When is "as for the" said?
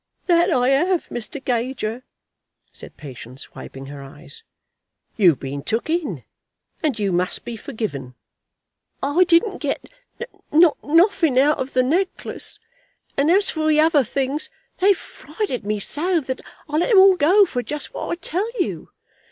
13.29-13.79